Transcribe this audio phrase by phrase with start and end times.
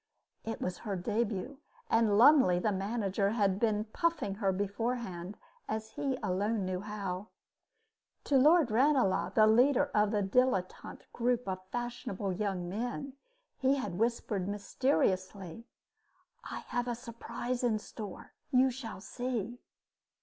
[0.43, 5.37] It was her debut, and Lumley, the manager, had been puffing her beforehand,
[5.69, 7.27] as he alone knew how.
[8.23, 13.13] To Lord Ranelagh, the leader of the dilettante group of fashionable young men,
[13.59, 15.67] he had whispered, mysteriously:
[16.45, 18.33] "I have a surprise in store.
[18.49, 19.59] You shall see."